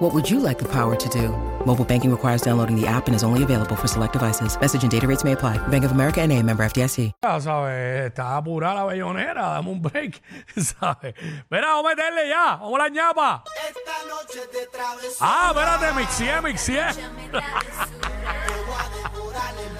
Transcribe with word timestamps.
What 0.00 0.14
would 0.14 0.30
you 0.30 0.40
like 0.40 0.58
the 0.58 0.64
power 0.68 0.96
to 0.96 1.08
do? 1.10 1.28
Mobile 1.66 1.84
banking 1.84 2.10
requires 2.10 2.40
downloading 2.40 2.74
the 2.74 2.86
app 2.86 3.06
and 3.06 3.14
is 3.14 3.22
only 3.22 3.42
available 3.42 3.76
for 3.76 3.86
select 3.86 4.14
devices. 4.14 4.58
Message 4.58 4.82
and 4.82 4.90
data 4.90 5.06
rates 5.06 5.24
may 5.24 5.32
apply. 5.32 5.58
Bank 5.68 5.84
of 5.84 5.92
America 5.92 6.22
and 6.22 6.32
a 6.32 6.42
member 6.42 6.64
FDIC. 6.64 7.12
Ya 7.22 7.38
¿sabes? 7.38 8.06
Está 8.10 8.38
apurada 8.38 8.76
la 8.76 8.84
bellonera, 8.86 9.42
dame 9.42 9.68
un 9.68 9.82
break, 9.82 10.22
¿sabes? 10.56 11.14
Mira, 11.50 11.66
vamos 11.66 11.84
a 11.84 11.94
meterle 11.94 12.28
ya, 12.30 12.56
vamos 12.56 12.80
a 12.80 12.82
la 12.84 12.88
ñapa. 12.88 13.44
Esta 13.68 14.08
noche 14.08 14.40
de 14.50 14.66
travesura 14.72 15.16
Ah, 15.20 15.52
espérate, 15.54 15.92
mixié, 15.94 16.40
mixié. 16.40 16.88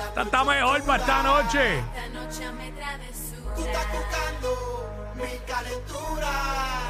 Esta 0.08 0.22
está 0.22 0.44
mejor 0.44 0.82
para 0.82 1.02
esta 1.02 1.22
noche. 1.22 1.82
Tú 3.56 3.62
estás 3.64 3.86
buscando 3.90 4.89
mi 5.20 5.38
calentura 5.46 6.30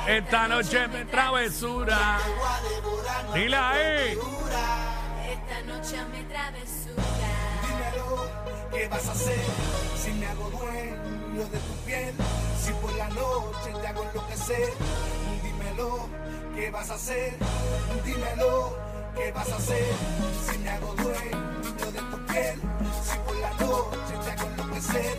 Esta 0.06 0.48
noche 0.48 0.88
me 0.88 1.04
travesura. 1.04 2.18
Dile 3.34 3.56
ahí. 3.56 4.18
Esta 5.30 5.62
noche 5.66 5.96
me 6.12 6.22
travesura. 6.24 7.04
Dímelo, 7.62 8.28
¿qué 8.72 8.88
vas 8.88 9.06
a 9.06 9.12
hacer 9.12 9.44
si 10.02 10.12
me 10.12 10.26
hago 10.26 10.50
dueño 10.50 11.44
de 11.48 11.58
tu 11.58 11.74
piel? 11.86 12.14
Si 12.60 12.72
por 12.72 12.92
la 12.94 13.08
noche 13.10 13.70
te 13.80 13.86
hago 13.86 14.02
enloquecer. 14.04 14.72
Dímelo, 15.42 16.08
¿qué 16.56 16.70
vas 16.70 16.90
a 16.90 16.94
hacer? 16.94 17.36
Dímelo, 18.04 18.76
¿qué 19.16 19.32
vas 19.32 19.50
a 19.50 19.56
hacer 19.56 19.92
si 20.46 20.58
me 20.58 20.70
hago 20.70 20.94
dueño 20.94 21.92
de 21.92 22.00
tu 22.10 22.26
piel? 22.26 22.60
Si 23.04 23.18
por 23.18 23.36
la 23.36 23.50
noche 23.64 24.14
te 24.24 24.30
hago 24.32 24.46
enloquecer. 24.50 25.18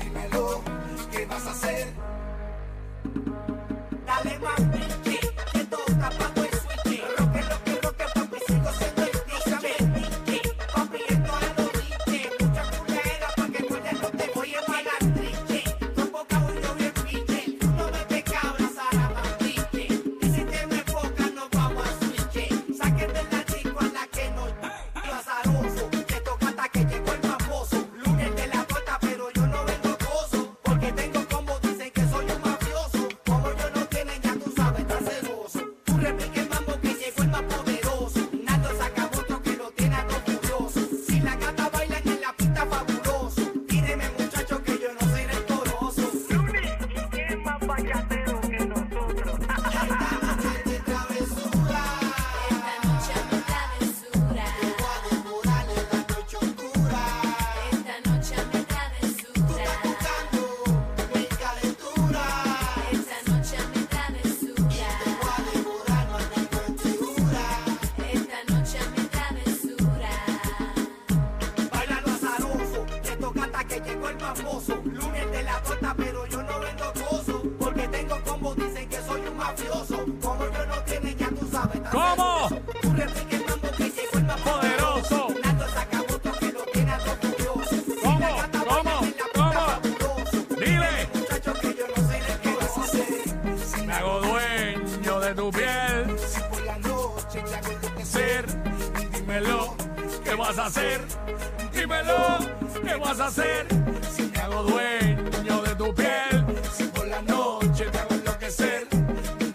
Dímelo, 0.00 0.62
¿qué 1.10 1.26
vas 1.26 1.46
a 1.46 1.50
hacer? 1.50 1.92
Dale 4.06 4.38
mami, 4.42 5.21
Bye, 47.66 48.11
vas 100.56 100.58
a 100.58 100.66
hacer? 100.66 101.00
Dímelo, 101.72 102.38
¿qué 102.84 102.94
vas 102.96 103.20
a 103.20 103.26
hacer? 103.26 103.66
Si 104.14 104.22
me 104.24 104.38
hago 104.38 104.62
dueño 104.64 105.62
de 105.62 105.74
tu 105.76 105.94
piel. 105.94 106.44
Si 106.76 106.84
por 106.84 107.06
la 107.08 107.22
noche 107.22 107.86
te 107.86 107.98
hago 107.98 108.14
enloquecer. 108.14 108.86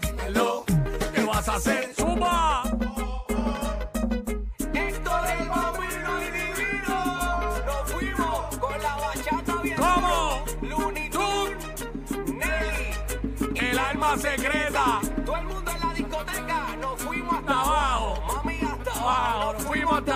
Dímelo, 0.02 0.64
¿qué 1.14 1.22
vas 1.22 1.48
a 1.48 1.54
hacer? 1.54 1.94
¡Suma! 1.96 2.62
Héctor 4.74 5.20
el 5.38 5.48
Bambino 5.48 6.22
y 6.22 6.30
Divino, 6.32 7.58
nos 7.66 7.92
fuimos 7.92 8.58
con 8.58 8.82
la 8.82 8.96
bachata 8.96 9.62
bien 9.62 9.76
¿Cómo? 9.76 10.44
Looney 10.62 11.10
Tunes, 11.10 11.76
Nelly, 12.26 13.56
El 13.68 13.78
alma 13.78 14.16
secreta. 14.16 15.00
todo 15.24 15.36
el 15.36 15.44
mundo 15.46 15.70
en 15.70 15.80
la 15.80 15.94
discoteca, 15.94 16.76
nos 16.80 17.00
fuimos 17.02 17.34
hasta 17.38 17.52
abajo. 17.52 18.22
mami 18.34 18.58
hasta 18.62 19.00
Abajo, 19.00 19.52
nos 19.52 19.62
fuimos 19.64 19.98
hasta 19.98 20.07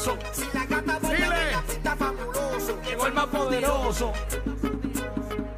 fabuloso. 0.00 0.18
Si 0.32 0.44
la 0.56 0.64
gata 0.66 0.98
Dile. 1.00 1.24
en 1.24 1.52
la 1.52 1.62
pista 1.62 1.96
fabuloso, 1.96 2.82
Llegó 2.82 3.06
el 3.06 3.12
más 3.12 3.26
poderoso. 3.26 4.12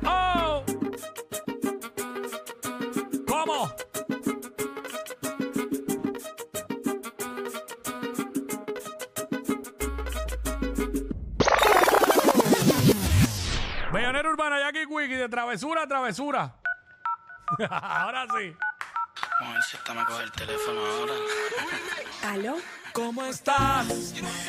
¡Oh! 0.04 0.62
¿Cómo? 3.26 3.72
Bellonera 13.92 14.31
Urbana, 14.31 14.58
Jackie 14.60 14.86
Quickie, 14.86 15.16
de 15.16 15.28
travesura 15.28 15.82
a 15.82 15.86
travesura. 15.86 16.54
Ahora 17.70 18.26
sí. 18.38 18.56
Vamos 19.41 19.50
a 19.50 19.55
ver 19.55 19.62
si 19.65 19.77
esta 19.77 19.95
me 19.95 20.05
coge 20.05 20.23
el 20.25 20.33
teléfono 20.33 20.81
ahora. 20.81 21.15
¿Aló? 22.33 22.56
¿Cómo 22.93 23.25
estás? 23.25 23.89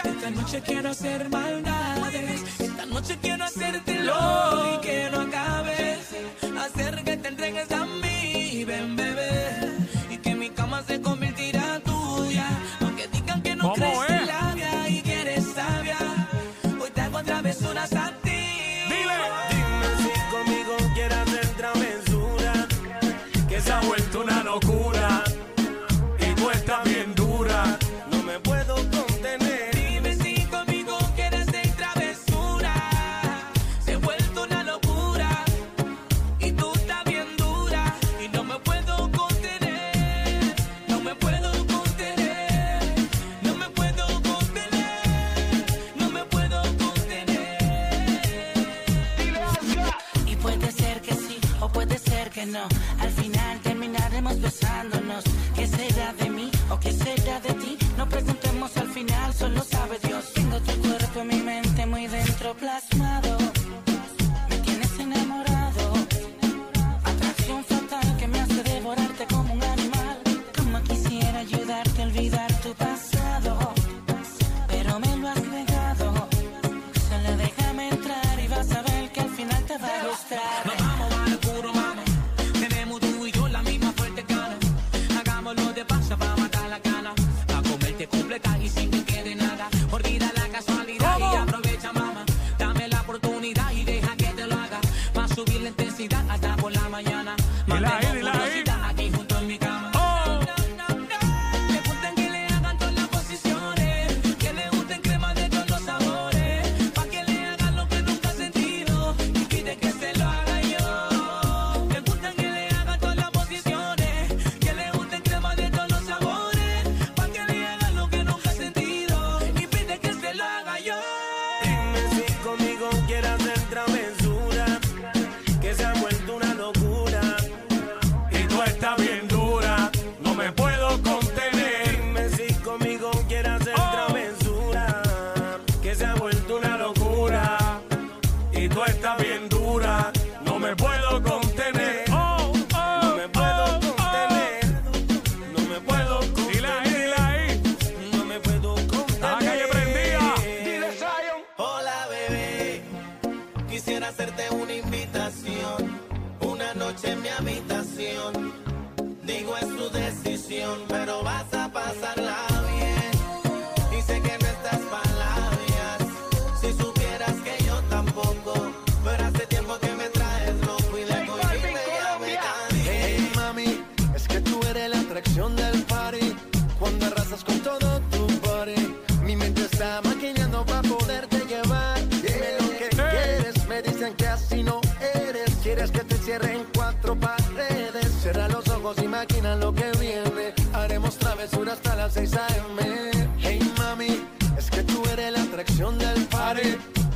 Esta 0.03 0.29
noche 0.31 0.61
quiero 0.61 0.89
hacer 0.89 1.29
maldades. 1.29 2.59
Esta 2.59 2.85
noche 2.85 3.17
quiero 3.21 3.43
hacértelo 3.45 4.75
y 4.75 4.81
que 4.81 5.09
no 5.11 5.21
acabes. 5.21 6.09
Hacer 6.59 7.03
que 7.03 7.17
te 7.17 7.27
entregues 7.29 7.71
a 7.71 7.85
mí, 7.85 8.65
ven 8.65 8.95
bebé. 8.95 9.77
Y 10.09 10.17
que 10.17 10.35
mi 10.35 10.49
cama 10.49 10.83
se 10.83 11.01
convertirá 11.01 11.79
tuya. 11.79 12.47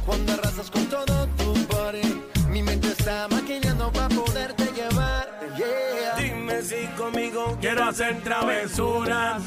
Cuando 0.05 0.31
arrasas 0.33 0.71
con 0.71 0.85
todo 0.85 1.27
tu 1.35 1.53
body 1.67 2.23
Mi 2.49 2.63
mente 2.63 2.87
está 2.87 3.27
maquinando 3.27 3.91
para 3.91 4.07
poderte 4.07 4.63
llevar 4.73 5.27
yeah. 5.57 6.15
Dime 6.17 6.61
si 6.61 6.85
conmigo 6.97 7.57
quiero 7.59 7.83
hacer 7.83 8.23
travesuras 8.23 9.43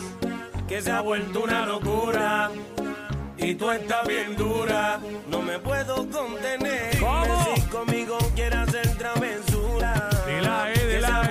Que 0.69 0.83
se 0.83 0.91
ha 0.91 1.01
vuelto 1.01 1.45
una 1.45 1.65
locura 1.65 2.51
y 3.43 3.55
tú 3.55 3.71
estás 3.71 4.07
bien 4.07 4.37
dura, 4.37 5.01
no 5.29 5.41
me 5.41 5.59
puedo 5.59 6.07
contener. 6.11 6.99
¿Cómo? 7.01 7.25
Dime 7.25 7.57
si 7.57 7.63
conmigo 7.69 8.19
quieres 8.35 8.59
hacer 8.59 8.99
travesuras. 8.99 10.27
Dila, 10.27 10.71
eh, 10.75 10.95
dila, 10.95 11.31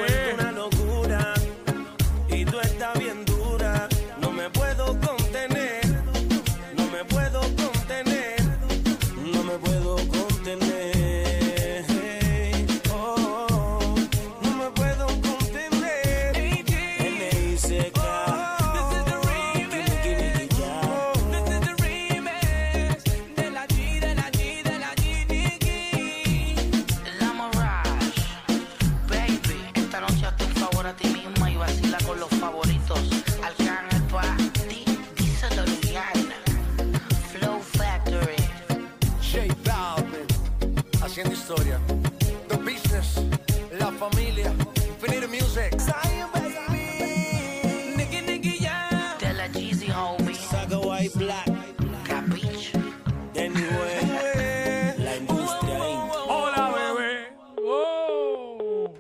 historia. 41.60 41.80
The 42.48 42.58
business, 42.58 43.20
la 43.80 43.92
familia, 43.92 44.54
Infinity 44.88 45.28
Music. 45.28 45.80
Zion, 45.80 46.30
baby. 46.34 47.96
Nicky, 47.96 48.22
Nicky, 48.22 48.58
yeah. 48.60 49.18
De 49.20 49.34
la 49.34 49.48
Jeezy, 49.48 49.92
homie. 49.92 50.36
Saga 50.36 50.80
White 50.80 51.18
Black. 51.18 51.46
Capiche. 52.06 52.72
De 53.34 53.50
La 55.04 55.16
industria 55.16 55.80
Hola, 56.28 56.72
bebé. 56.72 57.28
Oh. 57.66 58.94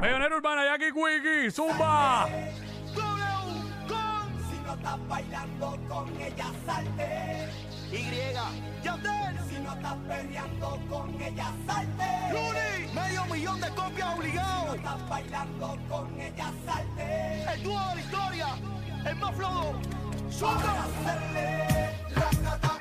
Mayonera 0.00 0.36
Urbana, 0.36 0.64
Jackie 0.64 0.92
Quickie, 0.92 1.50
Zumba. 1.50 2.28
Si 4.50 4.58
no 4.66 4.74
estás 4.74 5.08
bailando 5.08 5.78
con 5.88 6.08
ella, 6.20 6.52
salte. 6.66 7.77
Y, 7.90 8.84
Yandel. 8.84 9.38
Si 9.48 9.58
no 9.60 9.72
estás 9.72 9.96
perreando 10.06 10.80
con 10.90 11.22
ella, 11.22 11.52
salte. 11.66 12.04
Luni, 12.32 12.92
medio 12.94 13.24
millón 13.26 13.60
de 13.60 13.70
copias 13.70 14.14
obligado. 14.14 14.62
Si 14.62 14.68
no 14.68 14.74
estás 14.74 15.08
bailando 15.08 15.78
con 15.88 16.20
ella, 16.20 16.52
salte. 16.66 17.44
El 17.54 17.62
dúo 17.62 17.78
de 17.88 17.94
la 17.94 18.00
historia, 18.00 18.46
el 19.06 19.16
más 19.16 19.34
flojo. 19.34 19.72
Para 20.40 20.84
hacerle 20.84 21.94
la 22.14 22.77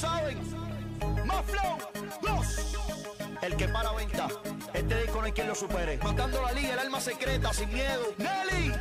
saben. 0.00 0.38
Más 1.26 1.44
flow. 1.44 1.78
El 3.42 3.56
que 3.56 3.68
para 3.68 3.92
venta. 3.92 4.28
Este 4.74 5.00
disco 5.02 5.18
no 5.18 5.24
hay 5.24 5.32
quien 5.32 5.48
lo 5.48 5.54
supere. 5.54 5.98
Matando 5.98 6.42
la 6.42 6.52
liga, 6.52 6.72
el 6.74 6.78
alma 6.78 7.00
secreta, 7.00 7.52
sin 7.52 7.72
miedo. 7.72 8.14
Nelly. 8.18 8.72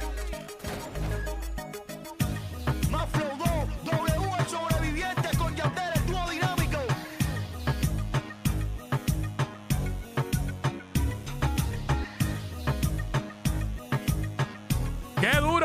Más 2.89 3.09
flow, 3.09 3.37
dos. 3.37 3.67
W, 3.85 4.31
el 4.39 4.47
sobreviviente 4.47 5.37
con 5.37 5.55
Yandere, 5.55 5.93
el 5.95 6.05
dúo 6.07 6.29
dinámico. 6.29 6.79
¡Qué 15.21 15.31
duro! 15.39 15.58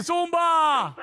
zumba. 0.00 0.94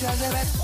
Çözemez 0.00 0.61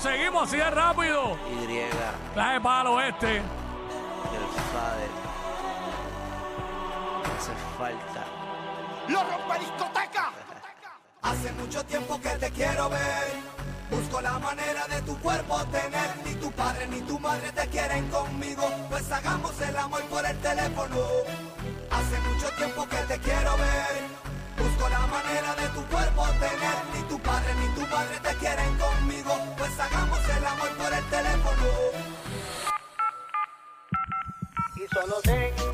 seguimos, 0.00 0.44
así 0.44 0.56
de 0.56 0.70
rápido. 0.70 1.36
Y. 1.50 2.34
Clase 2.34 2.60
palo 2.60 3.00
este. 3.00 3.36
El 3.36 3.42
Fader. 4.72 5.10
Hace 7.36 7.52
falta. 7.78 8.24
¡Lo 9.08 9.22
rompe 9.22 9.58
discoteca! 9.60 10.32
Hace 11.22 11.52
mucho 11.52 11.84
tiempo 11.84 12.20
que 12.20 12.30
te 12.30 12.50
quiero 12.50 12.88
ver. 12.90 13.54
Busco 13.90 14.20
la 14.20 14.38
manera 14.38 14.86
de 14.88 15.02
tu 15.02 15.16
cuerpo 15.18 15.64
tener. 15.66 16.16
Ni 16.24 16.34
tu 16.34 16.50
padre 16.52 16.86
ni 16.88 17.00
tu 17.02 17.18
madre 17.18 17.52
te 17.52 17.66
quieren 17.68 18.08
conmigo. 18.08 18.62
Pues 18.90 19.10
hagamos 19.12 19.60
el 19.60 19.76
amor 19.76 20.02
por 20.04 20.24
el 20.24 20.38
teléfono. 20.38 20.96
Hace 21.90 22.20
mucho 22.28 22.48
tiempo 22.56 22.86
que 22.88 22.96
te 22.96 23.18
quiero 23.18 23.56
ver. 23.56 24.23
Busco 24.58 24.88
la 24.88 25.06
manera 25.06 25.54
de 25.54 25.68
tu 25.68 25.82
cuerpo 25.86 26.24
tener. 26.40 26.76
Ni 26.94 27.02
tu 27.08 27.18
padre 27.20 27.54
ni 27.60 27.68
tu 27.74 27.90
padre 27.90 28.18
te 28.22 28.34
quieren 28.36 28.78
conmigo. 28.78 29.32
Pues 29.58 29.78
hagamos 29.80 30.20
el 30.36 30.46
amor 30.46 30.70
por 30.76 30.92
el 30.92 31.04
teléfono. 31.04 31.66
Y 34.76 34.86
solo 34.94 35.20
tengo 35.22 35.73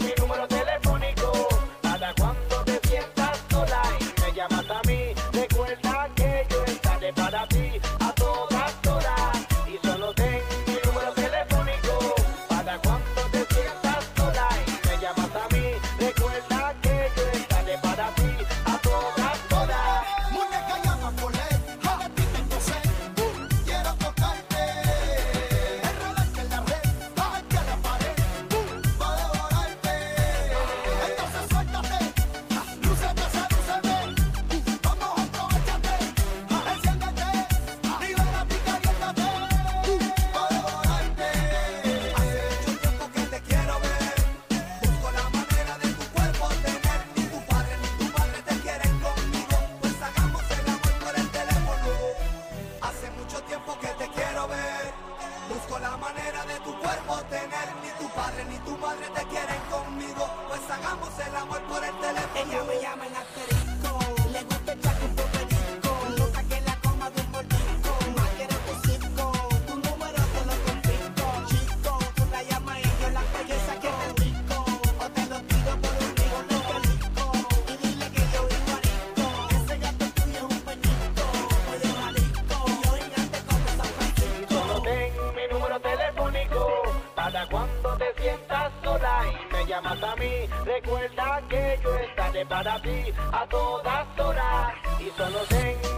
para 92.63 92.79
ti 92.83 93.13
a 93.33 93.47
todas 93.47 94.07
horas. 94.19 94.75
Y 95.01 95.11
solo 95.17 95.39
tengo 95.49 95.90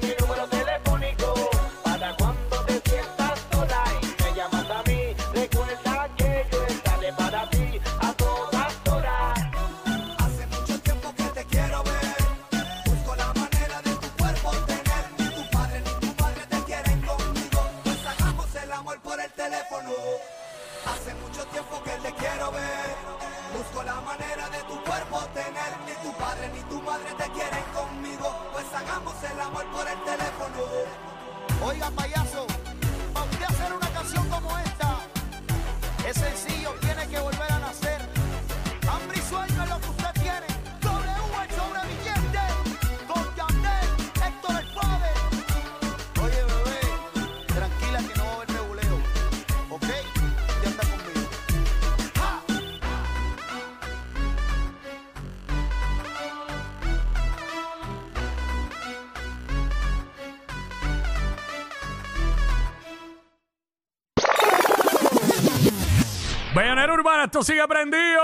Bayonera 66.62 66.92
Urbana, 66.94 67.24
esto 67.24 67.42
sigue 67.42 67.66
prendido. 67.66 68.22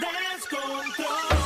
Descontrol. 0.00 1.37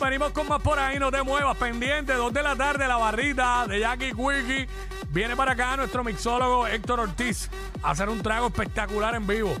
Venimos 0.00 0.32
con 0.32 0.48
más 0.48 0.60
por 0.60 0.80
ahí, 0.80 0.98
no 0.98 1.12
te 1.12 1.22
muevas, 1.22 1.56
pendiente, 1.56 2.12
2 2.14 2.32
de 2.32 2.42
la 2.42 2.56
tarde, 2.56 2.88
la 2.88 2.96
barrita 2.96 3.64
de 3.68 3.78
Jackie 3.78 4.10
Quickie. 4.10 4.66
Viene 5.10 5.36
para 5.36 5.52
acá 5.52 5.76
nuestro 5.76 6.02
mixólogo 6.02 6.66
Héctor 6.66 6.98
Ortiz 6.98 7.48
a 7.80 7.92
hacer 7.92 8.08
un 8.08 8.20
trago 8.20 8.48
espectacular 8.48 9.14
en 9.14 9.28
vivo. 9.28 9.56